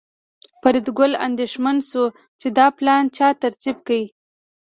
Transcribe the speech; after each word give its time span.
فریدګل 0.61 1.11
اندېښمن 1.27 1.77
شو 1.89 2.03
چې 2.39 2.47
دا 2.57 2.67
پلان 2.77 3.03
چا 3.17 3.27
ترتیب 3.41 3.77
کړی 3.87 4.03